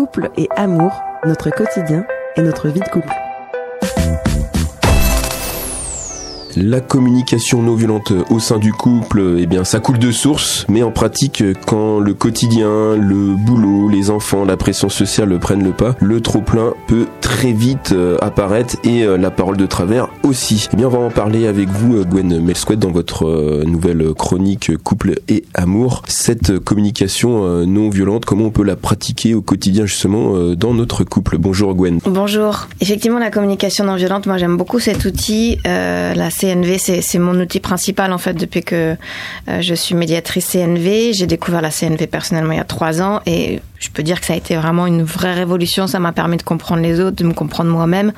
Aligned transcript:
Couple 0.00 0.30
et 0.38 0.48
amour, 0.56 1.02
notre 1.26 1.50
quotidien 1.50 2.06
et 2.34 2.40
notre 2.40 2.70
vie 2.70 2.80
de 2.80 2.88
couple. 2.88 3.12
La 6.56 6.80
communication 6.80 7.62
non 7.62 7.74
violente 7.74 8.12
au 8.28 8.40
sein 8.40 8.58
du 8.58 8.72
couple, 8.72 9.36
eh 9.38 9.46
bien, 9.46 9.62
ça 9.62 9.78
coule 9.78 9.98
de 9.98 10.10
source, 10.10 10.66
mais 10.68 10.82
en 10.82 10.90
pratique, 10.90 11.44
quand 11.66 12.00
le 12.00 12.12
quotidien, 12.12 12.96
le 12.96 13.34
boulot, 13.36 13.88
les 13.88 14.10
enfants, 14.10 14.44
la 14.44 14.56
pression 14.56 14.88
sociale 14.88 15.38
prennent 15.38 15.62
le 15.62 15.70
pas, 15.70 15.94
le 16.00 16.20
trop 16.20 16.40
plein 16.40 16.72
peut 16.88 17.06
très 17.20 17.52
vite 17.52 17.92
euh, 17.92 18.16
apparaître 18.20 18.76
et 18.82 19.02
euh, 19.02 19.16
la 19.16 19.30
parole 19.30 19.56
de 19.56 19.66
travers 19.66 20.08
aussi. 20.24 20.68
Eh 20.72 20.76
bien, 20.76 20.88
on 20.88 20.90
va 20.90 20.98
en 20.98 21.10
parler 21.10 21.46
avec 21.46 21.68
vous, 21.68 21.98
euh, 21.98 22.04
Gwen 22.04 22.40
Melsquet, 22.40 22.76
dans 22.76 22.90
votre 22.90 23.64
nouvelle 23.64 24.12
chronique 24.14 24.76
Couple 24.78 25.20
et 25.28 25.44
Amour. 25.54 26.02
Cette 26.08 26.58
communication 26.58 27.64
non 27.66 27.90
violente, 27.90 28.24
comment 28.24 28.46
on 28.46 28.50
peut 28.50 28.64
la 28.64 28.76
pratiquer 28.76 29.34
au 29.34 29.42
quotidien 29.42 29.86
justement 29.86 30.54
dans 30.54 30.74
notre 30.74 31.04
couple? 31.04 31.38
Bonjour 31.38 31.74
Gwen. 31.74 32.00
Bonjour. 32.04 32.66
Effectivement, 32.80 33.18
la 33.18 33.30
communication 33.30 33.84
non 33.84 33.96
violente, 33.96 34.26
moi 34.26 34.38
j'aime 34.38 34.56
beaucoup 34.56 34.80
cet 34.80 35.04
outil. 35.04 35.58
CNV, 36.40 36.78
c'est 36.78 37.18
mon 37.18 37.38
outil 37.38 37.60
principal 37.60 38.12
en 38.12 38.18
fait 38.18 38.32
depuis 38.32 38.62
que 38.62 38.96
euh, 39.48 39.60
je 39.60 39.74
suis 39.74 39.94
médiatrice 39.94 40.52
CNV. 40.52 41.12
J'ai 41.12 41.26
découvert 41.26 41.60
la 41.60 41.70
CNV 41.70 42.06
personnellement 42.06 42.52
il 42.52 42.56
y 42.56 42.60
a 42.60 42.64
trois 42.64 43.02
ans 43.02 43.20
et 43.26 43.60
je 43.78 43.90
peux 43.90 44.02
dire 44.02 44.20
que 44.20 44.26
ça 44.26 44.32
a 44.32 44.36
été 44.36 44.56
vraiment 44.56 44.86
une 44.86 45.02
vraie 45.02 45.34
révolution. 45.34 45.86
Ça 45.86 45.98
m'a 45.98 46.12
permis 46.12 46.38
de 46.38 46.42
comprendre 46.42 46.82
les 46.82 46.98
autres, 47.00 47.16
de 47.16 47.24
me 47.24 47.34
comprendre 47.34 47.70
moi-même. 47.70 48.12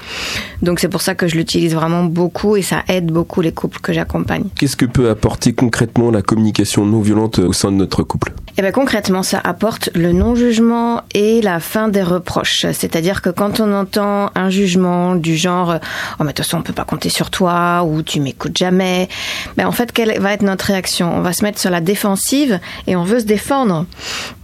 Donc 0.62 0.78
c'est 0.78 0.88
pour 0.88 1.02
ça 1.02 1.14
que 1.14 1.26
je 1.26 1.36
l'utilise 1.36 1.74
vraiment 1.74 2.04
beaucoup 2.04 2.56
et 2.56 2.62
ça 2.62 2.84
aide 2.88 3.06
beaucoup 3.06 3.40
les 3.40 3.52
couples 3.52 3.80
que 3.80 3.92
j'accompagne. 3.92 4.44
Qu'est-ce 4.58 4.76
que 4.76 4.86
peut 4.86 5.10
apporter 5.10 5.52
concrètement 5.52 6.10
la 6.10 6.22
communication 6.22 6.86
non 6.86 7.00
violente 7.00 7.40
au 7.40 7.52
sein 7.52 7.72
de 7.72 7.76
notre 7.76 8.02
couple? 8.04 8.32
Eh 8.58 8.62
bien 8.62 8.72
concrètement, 8.72 9.22
ça 9.22 9.40
apporte 9.42 9.88
le 9.94 10.12
non-jugement 10.12 11.02
et 11.14 11.40
la 11.40 11.58
fin 11.58 11.88
des 11.88 12.02
reproches. 12.02 12.66
C'est-à-dire 12.72 13.22
que 13.22 13.30
quand 13.30 13.60
on 13.60 13.72
entend 13.72 14.30
un 14.34 14.50
jugement 14.50 15.14
du 15.14 15.36
genre 15.36 15.76
«Oh 16.20 16.24
mais 16.24 16.26
de 16.26 16.32
toute 16.32 16.44
façon 16.44 16.58
on 16.58 16.62
peut 16.62 16.72
pas 16.72 16.84
compter 16.84 17.08
sur 17.08 17.30
toi» 17.30 17.82
ou 17.86 18.02
«Tu 18.04 18.20
m'écoutes 18.20 18.56
jamais 18.56 19.08
ben, 19.56 19.66
en 19.66 19.72
fait 19.72 19.92
quelle 19.92 20.20
va 20.20 20.32
être 20.32 20.42
notre 20.42 20.66
réaction? 20.66 21.16
On 21.16 21.22
va 21.22 21.32
se 21.32 21.44
mettre 21.44 21.58
sur 21.58 21.70
la 21.70 21.80
défensive 21.80 22.60
et 22.86 22.96
on 22.96 23.04
veut 23.04 23.20
se 23.20 23.24
défendre. 23.24 23.86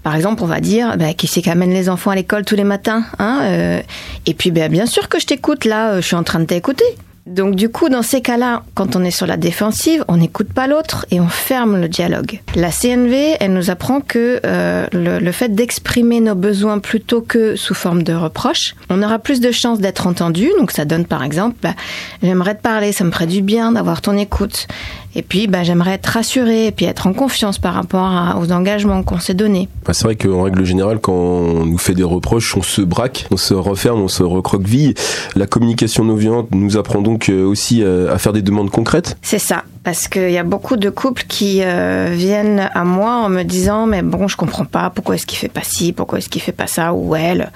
Par 0.03 0.15
exemple, 0.15 0.43
on 0.43 0.47
va 0.47 0.61
dire, 0.61 0.97
bah, 0.97 1.13
qui 1.13 1.27
c'est 1.27 1.43
qui 1.43 1.51
amène 1.51 1.71
les 1.71 1.91
enfants 1.91 2.11
à 2.11 2.15
l'école 2.15 2.45
tous 2.45 2.57
les 2.57 2.65
matins 2.65 3.05
hein 3.19 3.41
euh, 3.43 3.83
Et 4.25 4.35
puis, 4.35 4.51
bah, 4.51 4.69
bien 4.69 4.87
sûr 4.87 5.09
que 5.09 5.21
je 5.21 5.27
t'écoute 5.27 5.65
là, 5.65 5.91
euh, 5.91 5.97
je 6.01 6.07
suis 6.07 6.17
en 6.17 6.23
train 6.23 6.41
de 6.41 6.47
t'écouter. 6.47 6.85
Donc 7.29 7.57
du 7.57 7.69
coup, 7.69 7.91
dans 7.91 8.03
ces 8.03 8.23
cas-là, 8.23 8.63
quand 8.75 8.97
on 8.97 9.05
est 9.05 9.11
sur 9.11 9.27
la 9.27 9.37
défensive, 9.37 10.03
on 10.09 10.17
n'écoute 10.17 10.53
pas 10.53 10.67
l'autre 10.67 11.05
et 11.11 11.21
on 11.21 11.29
ferme 11.29 11.79
le 11.79 11.89
dialogue. 11.89 12.41
La 12.55 12.71
CNV, 12.71 13.37
elle 13.39 13.53
nous 13.53 13.71
apprend 13.71 14.01
que 14.01 14.41
euh, 14.47 14.87
le, 14.93 15.33
fait 15.33 15.51
d'exprimer 15.51 16.21
nos 16.21 16.35
besoins 16.35 16.79
plutôt 16.79 17.21
que 17.21 17.55
sous 17.55 17.75
forme 17.75 18.03
de 18.03 18.15
reproches, 18.15 18.75
on 18.89 19.03
aura 19.03 19.19
plus 19.19 19.41
de 19.41 19.53
chances 19.53 19.79
d'être 19.79 20.07
entendu. 20.07 20.49
Donc 20.59 20.71
ça 20.71 20.87
donne 20.87 21.05
par 21.05 21.23
exemple, 21.23 21.57
bah, 21.63 21.75
j'aimerais 22.23 22.55
te 22.55 22.63
parler, 22.63 22.93
ça 22.93 23.05
me 23.05 23.11
ferait 23.11 23.27
du 23.27 23.43
bien 23.43 23.73
d'avoir 23.73 24.01
ton 24.01 24.17
écoute. 24.17 24.67
Et 25.15 25.23
puis, 25.23 25.47
bah, 25.47 25.63
j'aimerais 25.63 25.93
être 25.93 26.07
rassurée 26.07 26.67
et 26.67 26.73
puis 26.73 26.85
être 26.85 27.07
en 27.07 27.13
confiance 27.13 27.59
par 27.59 27.75
rapport 27.75 28.37
aux 28.41 28.53
engagements 28.53 29.03
qu'on 29.03 29.19
s'est 29.19 29.35
donnés. 29.35 29.69
Bah, 29.87 29.93
c'est 29.95 30.05
vrai 30.05 30.17
qu'en 30.17 30.43
règle 30.43 30.65
générale, 30.65 30.99
quand 31.01 31.13
on 31.13 31.67
nous 31.67 31.79
fait 31.79 31.95
des 31.95 32.03
reproches, 32.05 32.57
on 32.57 32.63
se 32.63 32.83
braque, 32.83 33.27
on 33.31 33.37
se 33.37 33.55
referme, 33.55 34.01
on 34.01 34.09
se 34.09 34.23
recroqueville. 34.23 34.95
La 35.35 35.47
communication 35.47 36.05
non 36.05 36.15
violente 36.15 36.49
nous 36.53 36.77
apprend 36.77 37.01
donc 37.01 37.29
euh, 37.29 37.45
aussi 37.45 37.83
euh, 37.83 38.13
à 38.13 38.19
faire 38.19 38.33
des 38.33 38.43
demandes 38.43 38.71
concrètes. 38.71 39.17
C'est 39.23 39.39
ça, 39.39 39.65
parce 39.83 40.09
qu'il 40.09 40.31
y 40.31 40.39
a 40.39 40.45
beaucoup 40.45 40.77
de 40.77 40.91
couples 40.91 41.25
qui 41.27 41.61
euh, 41.63 42.11
viennent 42.13 42.71
à 42.75 42.85
moi 42.85 43.13
en 43.25 43.29
me 43.29 43.43
disant, 43.43 43.87
mais 43.87 44.03
bon, 44.03 44.29
je 44.29 44.37
comprends 44.37 44.67
pas, 44.67 44.91
pourquoi 44.91 45.15
est-ce 45.15 45.27
qu'il 45.27 45.39
fait 45.39 45.49
pas 45.49 45.63
ci, 45.63 45.93
pourquoi 45.93 46.19
est-ce 46.19 46.29
qu'il 46.29 46.43
fait 46.43 46.53
pas 46.53 46.67
ça, 46.67 46.93
ou 46.93 47.17
elle. 47.17 47.51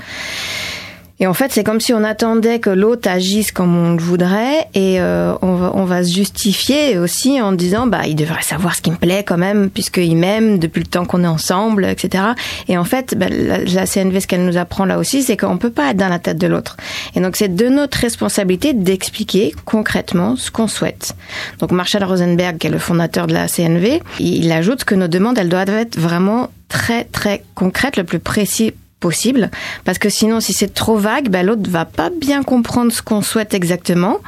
Et 1.22 1.26
en 1.28 1.34
fait, 1.34 1.52
c'est 1.52 1.62
comme 1.62 1.80
si 1.80 1.94
on 1.94 2.02
attendait 2.02 2.58
que 2.58 2.68
l'autre 2.68 3.08
agisse 3.08 3.52
comme 3.52 3.76
on 3.76 3.92
le 3.92 4.02
voudrait, 4.02 4.66
et 4.74 5.00
euh, 5.00 5.32
on, 5.40 5.84
va, 5.84 6.02
se 6.02 6.12
justifier 6.12 6.98
aussi 6.98 7.40
en 7.40 7.52
disant, 7.52 7.86
bah, 7.86 8.08
il 8.08 8.16
devrait 8.16 8.42
savoir 8.42 8.74
ce 8.74 8.82
qui 8.82 8.90
me 8.90 8.96
plaît 8.96 9.22
quand 9.24 9.38
même, 9.38 9.70
puisqu'il 9.70 10.16
m'aime 10.16 10.58
depuis 10.58 10.80
le 10.80 10.86
temps 10.86 11.04
qu'on 11.04 11.22
est 11.22 11.28
ensemble, 11.28 11.84
etc. 11.84 12.24
Et 12.66 12.76
en 12.76 12.82
fait, 12.82 13.16
bah, 13.16 13.26
la, 13.30 13.58
la, 13.58 13.86
CNV, 13.86 14.18
ce 14.18 14.26
qu'elle 14.26 14.44
nous 14.44 14.56
apprend 14.56 14.84
là 14.84 14.98
aussi, 14.98 15.22
c'est 15.22 15.36
qu'on 15.36 15.58
peut 15.58 15.70
pas 15.70 15.90
être 15.90 15.96
dans 15.96 16.08
la 16.08 16.18
tête 16.18 16.38
de 16.38 16.48
l'autre. 16.48 16.76
Et 17.14 17.20
donc, 17.20 17.36
c'est 17.36 17.54
de 17.54 17.68
notre 17.68 17.98
responsabilité 17.98 18.72
d'expliquer 18.72 19.54
concrètement 19.64 20.34
ce 20.34 20.50
qu'on 20.50 20.66
souhaite. 20.66 21.14
Donc, 21.60 21.70
Marshall 21.70 22.02
Rosenberg, 22.02 22.58
qui 22.58 22.66
est 22.66 22.70
le 22.70 22.80
fondateur 22.80 23.28
de 23.28 23.34
la 23.34 23.46
CNV, 23.46 24.02
il 24.18 24.50
ajoute 24.50 24.82
que 24.82 24.96
nos 24.96 25.06
demandes, 25.06 25.38
elles 25.38 25.48
doivent 25.48 25.68
être 25.68 25.96
vraiment 25.96 26.50
très 26.68 27.04
très 27.04 27.44
concrètes, 27.54 27.96
le 27.96 28.04
plus 28.04 28.18
précis 28.18 28.72
possible, 29.02 29.50
parce 29.84 29.98
que 29.98 30.08
sinon, 30.08 30.40
si 30.40 30.52
c'est 30.52 30.72
trop 30.72 30.96
vague, 30.96 31.28
ben, 31.28 31.44
l'autre 31.44 31.68
va 31.68 31.84
pas 31.84 32.08
bien 32.08 32.44
comprendre 32.44 32.92
ce 32.92 33.02
qu'on 33.02 33.20
souhaite 33.20 33.52
exactement. 33.52 34.18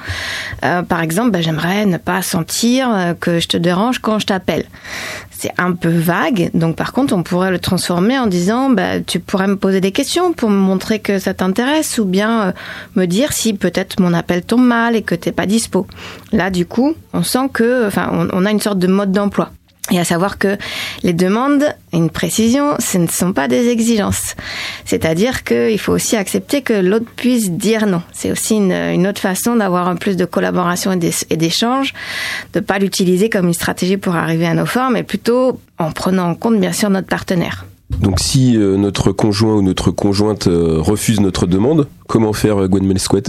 Euh, 0.64 0.82
par 0.82 1.00
exemple, 1.00 1.30
ben, 1.30 1.40
j'aimerais 1.40 1.86
ne 1.86 1.96
pas 1.96 2.20
sentir 2.22 2.92
euh, 2.92 3.14
que 3.14 3.38
je 3.38 3.46
te 3.46 3.56
dérange 3.56 4.00
quand 4.00 4.18
je 4.18 4.26
t'appelle. 4.26 4.64
C'est 5.30 5.52
un 5.58 5.72
peu 5.72 5.90
vague, 5.90 6.50
donc 6.54 6.74
par 6.74 6.92
contre, 6.92 7.14
on 7.14 7.22
pourrait 7.22 7.52
le 7.52 7.60
transformer 7.60 8.18
en 8.18 8.26
disant, 8.26 8.68
ben, 8.68 9.04
tu 9.04 9.20
pourrais 9.20 9.46
me 9.46 9.56
poser 9.56 9.80
des 9.80 9.92
questions 9.92 10.32
pour 10.32 10.50
me 10.50 10.56
montrer 10.56 10.98
que 10.98 11.20
ça 11.20 11.34
t'intéresse, 11.34 11.98
ou 11.98 12.04
bien 12.04 12.42
euh, 12.42 12.52
me 12.96 13.06
dire 13.06 13.32
si 13.32 13.54
peut-être 13.54 14.00
mon 14.00 14.12
appel 14.12 14.42
tombe 14.42 14.66
mal 14.66 14.96
et 14.96 15.02
que 15.02 15.14
t'es 15.14 15.32
pas 15.32 15.46
dispo. 15.46 15.86
Là, 16.32 16.50
du 16.50 16.66
coup, 16.66 16.94
on 17.12 17.22
sent 17.22 17.48
que, 17.52 17.86
enfin, 17.86 18.10
on 18.32 18.44
a 18.44 18.50
une 18.50 18.60
sorte 18.60 18.80
de 18.80 18.88
mode 18.88 19.12
d'emploi. 19.12 19.50
Et 19.90 19.98
à 19.98 20.04
savoir 20.04 20.38
que 20.38 20.56
les 21.02 21.12
demandes, 21.12 21.64
une 21.92 22.08
précision, 22.08 22.74
ce 22.78 22.96
ne 22.96 23.06
sont 23.06 23.34
pas 23.34 23.48
des 23.48 23.68
exigences. 23.68 24.34
C'est-à-dire 24.86 25.44
qu'il 25.44 25.78
faut 25.78 25.92
aussi 25.92 26.16
accepter 26.16 26.62
que 26.62 26.72
l'autre 26.72 27.04
puisse 27.16 27.50
dire 27.50 27.86
non. 27.86 28.00
C'est 28.12 28.32
aussi 28.32 28.56
une, 28.56 29.06
autre 29.06 29.20
façon 29.20 29.56
d'avoir 29.56 29.88
un 29.88 29.96
plus 29.96 30.16
de 30.16 30.24
collaboration 30.24 30.92
et 30.92 31.36
d'échange, 31.36 31.92
de 32.54 32.60
pas 32.60 32.78
l'utiliser 32.78 33.28
comme 33.28 33.46
une 33.46 33.52
stratégie 33.52 33.98
pour 33.98 34.16
arriver 34.16 34.46
à 34.46 34.54
nos 34.54 34.64
formes, 34.64 34.94
mais 34.94 35.02
plutôt 35.02 35.60
en 35.78 35.92
prenant 35.92 36.30
en 36.30 36.34
compte 36.34 36.58
bien 36.58 36.72
sûr 36.72 36.88
notre 36.88 37.08
partenaire. 37.08 37.66
Donc 38.00 38.20
si 38.20 38.56
euh, 38.56 38.76
notre 38.76 39.12
conjoint 39.12 39.54
ou 39.54 39.62
notre 39.62 39.90
conjointe 39.90 40.46
euh, 40.46 40.78
refuse 40.80 41.20
notre 41.20 41.46
demande, 41.46 41.86
comment 42.08 42.32
faire 42.32 42.62
euh, 42.62 42.68
Gwen 42.68 42.86
Melsquet 42.86 43.24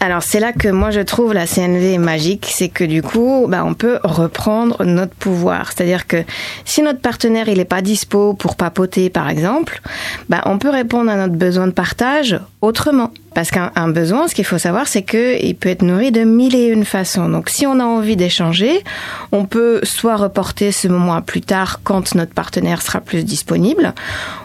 alors 0.00 0.22
c'est 0.22 0.38
là 0.38 0.52
que 0.52 0.68
moi 0.68 0.90
je 0.90 1.00
trouve 1.00 1.34
la 1.34 1.46
CNV 1.46 1.98
magique, 1.98 2.46
c'est 2.50 2.68
que 2.68 2.84
du 2.84 3.02
coup, 3.02 3.46
bah, 3.48 3.64
on 3.66 3.74
peut 3.74 3.98
reprendre 4.04 4.84
notre 4.84 5.14
pouvoir. 5.14 5.72
C'est-à-dire 5.72 6.06
que 6.06 6.22
si 6.64 6.82
notre 6.82 7.00
partenaire 7.00 7.48
il 7.48 7.58
est 7.58 7.64
pas 7.64 7.82
dispo 7.82 8.34
pour 8.34 8.54
papoter 8.54 9.10
par 9.10 9.28
exemple, 9.28 9.80
bah, 10.28 10.42
on 10.46 10.58
peut 10.58 10.70
répondre 10.70 11.10
à 11.10 11.16
notre 11.16 11.34
besoin 11.34 11.66
de 11.66 11.72
partage 11.72 12.38
autrement. 12.60 13.10
Parce 13.38 13.52
qu'un 13.52 13.88
besoin, 13.90 14.26
ce 14.26 14.34
qu'il 14.34 14.44
faut 14.44 14.58
savoir, 14.58 14.88
c'est 14.88 15.04
qu'il 15.04 15.54
peut 15.54 15.68
être 15.68 15.82
nourri 15.82 16.10
de 16.10 16.24
mille 16.24 16.56
et 16.56 16.66
une 16.66 16.84
façons. 16.84 17.28
Donc 17.28 17.50
si 17.50 17.68
on 17.68 17.78
a 17.78 17.84
envie 17.84 18.16
d'échanger, 18.16 18.82
on 19.30 19.44
peut 19.44 19.78
soit 19.84 20.16
reporter 20.16 20.72
ce 20.72 20.88
moment 20.88 21.14
à 21.14 21.22
plus 21.22 21.40
tard 21.40 21.78
quand 21.84 22.16
notre 22.16 22.34
partenaire 22.34 22.82
sera 22.82 23.00
plus 23.00 23.22
disponible, 23.22 23.94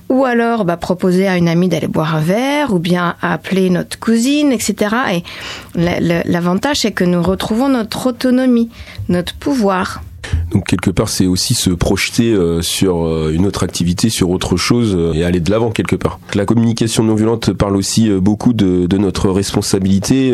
ou 0.09 0.25
alors 0.25 0.63
bah, 0.63 0.77
proposer 0.77 1.27
à 1.27 1.37
une 1.37 1.47
amie 1.47 1.69
d'aller 1.69 1.87
boire 1.87 2.17
un 2.17 2.21
verre, 2.21 2.71
ou 2.71 2.77
bien 2.77 3.15
appeler 3.23 3.71
notre 3.71 3.97
cousine, 3.97 4.51
etc. 4.51 4.95
Et 5.11 5.23
l'avantage, 5.73 6.81
c'est 6.81 6.91
que 6.91 7.03
nous 7.03 7.23
retrouvons 7.23 7.69
notre 7.69 8.05
autonomie, 8.05 8.69
notre 9.09 9.33
pouvoir. 9.33 10.03
Donc 10.53 10.67
quelque 10.67 10.91
part, 10.91 11.09
c'est 11.09 11.25
aussi 11.25 11.55
se 11.55 11.71
projeter 11.71 12.31
euh, 12.31 12.61
sur 12.61 13.05
euh, 13.05 13.31
une 13.33 13.47
autre 13.47 13.63
activité, 13.63 14.09
sur 14.09 14.29
autre 14.29 14.55
chose 14.55 14.95
euh, 14.95 15.13
et 15.13 15.23
aller 15.23 15.39
de 15.39 15.49
l'avant 15.49 15.71
quelque 15.71 15.95
part. 15.95 16.19
La 16.35 16.45
communication 16.45 17.03
non 17.03 17.15
violente 17.15 17.53
parle 17.53 17.75
aussi 17.75 18.09
beaucoup 18.09 18.53
de, 18.53 18.87
notre 18.97 19.29
responsabilité, 19.29 20.31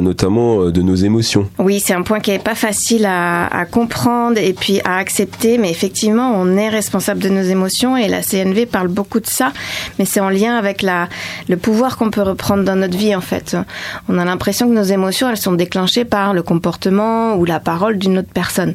notamment 0.00 0.66
de 0.70 0.82
nos 0.82 0.94
émotions. 0.94 1.48
Oui, 1.58 1.82
c'est 1.84 1.92
un 1.92 2.02
point 2.02 2.20
qui 2.20 2.30
est 2.30 2.42
pas 2.42 2.54
facile 2.54 3.04
à, 3.04 3.46
à, 3.46 3.64
comprendre 3.64 4.38
et 4.38 4.52
puis 4.52 4.80
à 4.84 4.96
accepter, 4.96 5.58
mais 5.58 5.70
effectivement, 5.70 6.32
on 6.36 6.56
est 6.56 6.68
responsable 6.68 7.20
de 7.20 7.28
nos 7.28 7.42
émotions 7.42 7.96
et 7.96 8.08
la 8.08 8.22
CNV 8.22 8.66
parle 8.66 8.88
beaucoup 8.88 9.18
de 9.20 9.26
ça, 9.26 9.52
mais 9.98 10.04
c'est 10.04 10.20
en 10.20 10.30
lien 10.30 10.56
avec 10.56 10.82
la, 10.82 11.08
le 11.48 11.56
pouvoir 11.56 11.96
qu'on 11.96 12.10
peut 12.10 12.22
reprendre 12.22 12.62
dans 12.64 12.76
notre 12.76 12.96
vie 12.96 13.14
en 13.14 13.20
fait. 13.20 13.56
On 14.08 14.18
a 14.18 14.24
l'impression 14.24 14.68
que 14.68 14.74
nos 14.74 14.84
émotions, 14.84 15.28
elles 15.28 15.36
sont 15.36 15.52
déclenchées 15.54 16.04
par 16.04 16.32
le 16.32 16.42
comportement 16.42 17.34
ou 17.36 17.44
la 17.44 17.60
parole 17.60 17.98
d'une 17.98 18.18
autre 18.18 18.32
personne. 18.32 18.74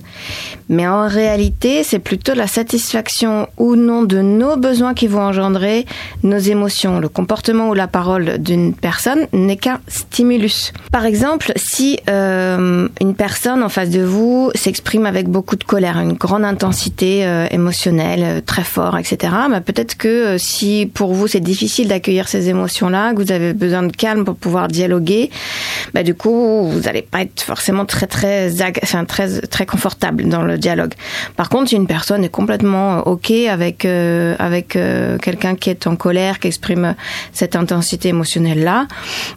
Mais 0.70 0.81
en 0.88 1.08
réalité, 1.08 1.84
c'est 1.84 2.00
plutôt 2.00 2.34
la 2.34 2.48
satisfaction 2.48 3.48
ou 3.58 3.76
non 3.76 4.04
de 4.04 4.20
nos 4.22 4.58
besoins 4.58 4.94
qui 4.94 5.08
vont 5.08 5.22
engendrer 5.22 5.86
nos 6.24 6.38
émotions. 6.38 7.00
Le 7.00 7.10
comportement 7.10 7.70
ou 7.70 7.74
la 7.74 7.88
parole 7.88 8.38
d'une 8.38 8.74
personne 8.74 9.28
n'est 9.34 9.58
qu'un 9.58 9.80
stimulus. 9.88 10.74
Par 10.92 11.06
exemple, 11.06 11.52
si 11.56 12.00
euh, 12.10 12.88
une 13.00 13.16
personne 13.16 13.64
en 13.64 13.70
face 13.70 13.90
de 13.90 14.02
vous 14.02 14.52
s'exprime 14.56 15.06
avec 15.06 15.28
beaucoup 15.28 15.56
de 15.56 15.64
colère, 15.64 16.00
une 16.00 16.14
grande 16.14 16.44
intensité 16.44 17.26
euh, 17.26 17.48
émotionnelle, 17.52 18.24
euh, 18.24 18.42
très 18.46 18.64
fort, 18.64 18.98
etc., 18.98 19.34
bah, 19.50 19.62
peut-être 19.62 19.98
que 19.98 20.38
si 20.38 20.90
pour 20.92 21.14
vous 21.14 21.28
c'est 21.28 21.40
difficile 21.40 21.88
d'accueillir 21.88 22.28
ces 22.28 22.50
émotions-là, 22.50 23.14
que 23.14 23.22
vous 23.22 23.32
avez 23.32 23.54
besoin 23.54 23.84
de 23.84 23.92
calme 23.92 24.26
pour 24.26 24.36
pouvoir 24.36 24.68
dialoguer, 24.68 25.30
bah, 25.94 26.04
du 26.04 26.16
coup 26.16 26.70
vous 26.70 26.80
n'allez 26.82 27.02
pas 27.02 27.22
être 27.22 27.42
forcément 27.42 27.86
très 27.86 28.08
très, 28.08 28.50
très 29.08 29.42
très 29.42 29.66
confortable 29.66 30.28
dans 30.28 30.44
le 30.44 30.58
dialogue. 30.58 30.94
Par 31.36 31.50
contre, 31.50 31.70
si 31.70 31.76
une 31.76 31.88
personne 31.88 32.24
est 32.24 32.30
complètement 32.30 33.00
ok 33.08 33.32
avec 33.50 33.86
avec 33.86 34.78
quelqu'un 35.22 35.56
qui 35.56 35.70
est 35.70 35.88
en 35.88 35.96
colère, 35.96 36.40
qui 36.40 36.48
exprime 36.48 36.96
cette 37.34 37.56
intensité 37.56 38.10
émotionnelle 38.10 38.64
là, 38.64 38.88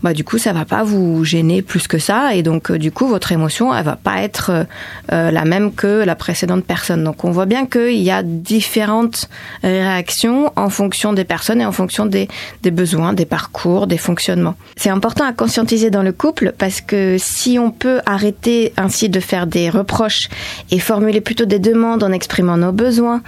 bah 0.03 0.13
du 0.13 0.25
coup 0.25 0.39
ça 0.39 0.53
va 0.53 0.65
pas 0.65 0.85
vous 0.85 1.25
gêner 1.25 1.63
plus 1.63 1.87
que 1.89 1.99
ça 1.99 2.35
et 2.35 2.43
donc 2.43 2.54
du 2.73 2.91
coup 2.93 3.07
votre 3.07 3.33
émotion 3.33 3.75
elle 3.75 3.85
va 3.85 3.97
pas 3.97 4.23
être 4.23 4.67
la 5.11 5.45
même 5.45 5.73
que 5.73 6.05
la 6.05 6.15
précédente 6.15 6.65
personne. 6.65 7.05
Donc 7.05 7.25
on 7.25 7.31
voit 7.31 7.47
bien 7.47 7.67
qu'il 7.67 8.03
y 8.03 8.11
a 8.11 8.23
différentes 8.23 9.29
réactions 9.63 10.53
en 10.57 10.71
fonction 10.71 11.13
des 11.13 11.25
personnes 11.25 11.61
et 11.61 11.67
en 11.67 11.73
fonction 11.73 12.07
des, 12.07 12.29
besoins, 12.63 13.13
des 13.13 13.27
parcours, 13.27 13.87
des 13.87 13.99
fonctionnements. 13.99 14.55
C'est 14.77 14.91
important 14.91 15.25
à 15.25 15.33
conscientiser 15.33 15.91
dans 15.91 16.03
le 16.03 16.13
couple 16.13 16.53
parce 16.57 16.81
que 16.81 17.17
si 17.19 17.59
on 17.59 17.71
peut 17.71 18.01
arrêter 18.07 18.73
ainsi 18.77 19.09
de 19.09 19.21
faire 19.21 19.47
des 19.47 19.71
reproches 19.71 20.29
et 20.71 20.79
formuler 20.79 21.21
plutôt 21.21 21.45
des 21.45 21.59
demandes 21.59 22.03
en 22.03 22.13
exprimant 22.13 22.57
nos 22.57 22.73
besoins 22.73 23.23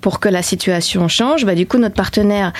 pour 0.00 0.18
que 0.18 0.28
la 0.28 0.42
situation 0.42 1.06
change, 1.06 1.44
bah, 1.46 1.54
du 1.54 1.66
coup 1.66 1.78
notre 1.78 1.94
partenaire 1.94 2.52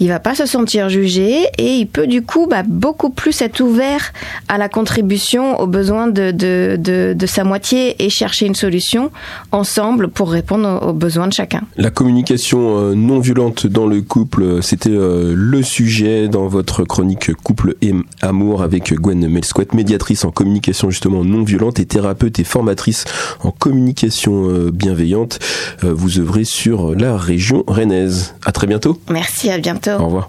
il 0.00 0.08
va 0.08 0.18
pas 0.18 0.34
se 0.34 0.46
sentir 0.46 0.88
jugé 0.88 1.46
et 1.56 1.74
il 1.74 1.86
peut 1.86 2.06
du 2.06 2.22
coup 2.22 2.46
bah, 2.48 2.62
beaucoup 2.66 3.10
plus 3.10 3.40
être 3.40 3.60
ouvert 3.60 4.12
à 4.48 4.58
la 4.58 4.68
contribution 4.68 5.60
aux 5.60 5.67
besoins 5.68 6.08
de, 6.08 6.30
de, 6.30 6.76
de, 6.78 7.14
de 7.16 7.26
sa 7.26 7.44
moitié 7.44 8.02
et 8.04 8.10
chercher 8.10 8.46
une 8.46 8.54
solution 8.54 9.10
ensemble 9.52 10.08
pour 10.08 10.30
répondre 10.30 10.86
aux 10.86 10.92
besoins 10.92 11.28
de 11.28 11.32
chacun. 11.32 11.62
La 11.76 11.90
communication 11.90 12.78
euh, 12.78 12.94
non 12.94 13.20
violente 13.20 13.66
dans 13.66 13.86
le 13.86 14.00
couple, 14.02 14.62
c'était 14.62 14.90
euh, 14.90 15.34
le 15.36 15.62
sujet 15.62 16.28
dans 16.28 16.46
votre 16.46 16.84
chronique 16.84 17.34
Couple 17.42 17.76
et 17.82 17.94
Amour 18.22 18.62
avec 18.62 18.92
Gwen 18.94 19.28
Melsquet, 19.28 19.68
médiatrice 19.74 20.24
en 20.24 20.30
communication 20.30 20.90
justement 20.90 21.24
non 21.24 21.42
violente 21.42 21.78
et 21.78 21.86
thérapeute 21.86 22.38
et 22.38 22.44
formatrice 22.44 23.04
en 23.42 23.50
communication 23.50 24.48
euh, 24.48 24.70
bienveillante. 24.72 25.38
Vous 25.82 26.18
œuvrez 26.18 26.44
sur 26.44 26.94
la 26.94 27.16
région 27.16 27.64
rennaise. 27.66 28.34
À 28.44 28.52
très 28.52 28.66
bientôt. 28.66 28.98
Merci, 29.10 29.50
à 29.50 29.58
bientôt. 29.58 29.92
Au 29.92 30.06
revoir. 30.06 30.26